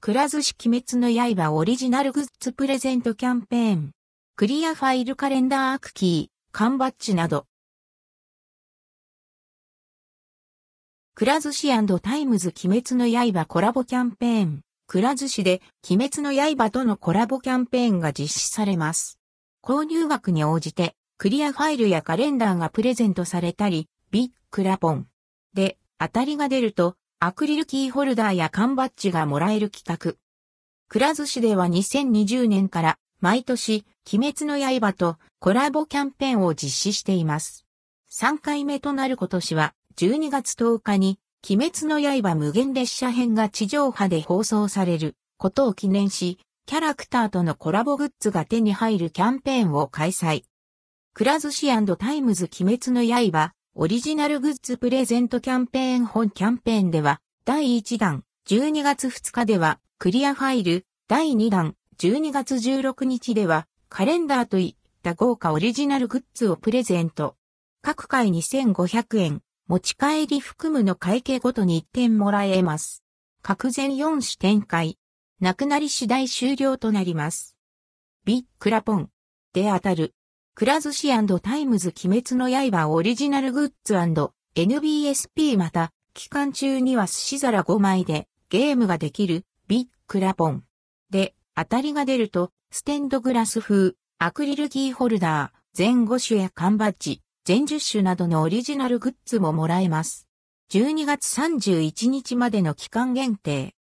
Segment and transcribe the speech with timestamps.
[0.00, 3.90] くら寿司鬼滅の刃オリジナルグッズプレゼントキャンペーン。
[4.36, 7.46] クリアファイルカレンダーアクキー、缶バッジなど。
[11.16, 11.68] くら寿司
[12.00, 14.60] タイムズ鬼滅の刃コラボキャンペーン。
[14.86, 19.18] くら寿司で鬼滅の刃とのコラボキャンペーンが実施されます。
[19.64, 25.08] 購入額に応じてクリアファイルやカレンダーがプレゼントされたり、ビックラポン。
[25.54, 30.14] で、当たりが出るとアクリルキーホルダーや缶バッジがもらえる企画。
[30.88, 37.66] くら寿司では2020年から毎年、鬼滅の刃とコラボキャンペーンを実施しています。
[38.12, 41.18] 3回目となる今年は12月10日に
[41.50, 50.44] 鬼滅の刃無限列車編が地上波で放送されることを記念し、キャラクターとのコラボグッズが手に入るキャンペーンを開催。
[51.14, 67.36] くら寿司タイムズ鬼滅の刃オリジナルグッズプレゼントキャンペーン本キャンペーンでは、第1弾、12月2日では、クリアファイル、第2弾、12月16日では、カレンダーといった豪華オリジナルグッズをプレゼント。
[67.80, 73.04] 各回2500円、持ち帰り含むの会計ごとに1点もらえます。
[73.42, 74.98] 各全4種展開。
[75.38, 77.56] なくなり次第終了となります。
[78.24, 79.10] ビックラポン。
[79.52, 80.16] で当たる。
[80.58, 81.08] くら寿司
[81.40, 90.64] タイムズ鬼滅の刃オリジナルグッズ &NBSP また、期間中には寿司皿5枚でゲームができるビックラポン。
[91.10, 100.26] で、当たりが出ると、ステンドグラス風、アクリルキーホルダー、全5種や缶バッジ、全10種などのオリジナルグッズももらえます。
[100.72, 103.76] 12月31日までの期間限定。